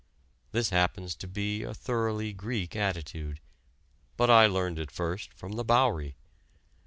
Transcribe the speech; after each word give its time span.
This 0.51 0.71
happens 0.71 1.13
to 1.17 1.27
be 1.27 1.61
a 1.61 1.75
thoroughly 1.75 2.33
Greek 2.33 2.75
attitude. 2.75 3.39
But 4.17 4.31
I 4.31 4.47
learned 4.47 4.79
it 4.79 4.89
first 4.89 5.31
from 5.31 5.51
the 5.51 5.63
Bowery. 5.63 6.15